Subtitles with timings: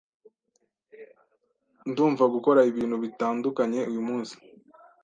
[1.89, 4.35] Ndumva gukora ibintu bitandukanye uyu munsi.